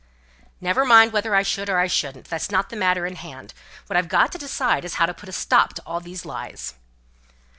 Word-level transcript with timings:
"Never 0.59 0.83
mind 0.83 1.13
whether 1.13 1.35
I 1.35 1.43
should 1.43 1.69
or 1.69 1.77
I 1.77 1.85
shouldn't. 1.85 2.25
That's 2.25 2.49
not 2.49 2.69
the 2.71 2.75
matter 2.75 3.05
in 3.05 3.17
hand. 3.17 3.53
What 3.85 3.95
I've 3.97 4.09
got 4.09 4.31
to 4.31 4.39
decide 4.39 4.83
is, 4.83 4.95
how 4.95 5.05
to 5.05 5.13
put 5.13 5.29
a 5.29 5.31
stop 5.31 5.75
to 5.75 5.83
all 5.85 5.99
these 5.99 6.25
lies." 6.25 6.73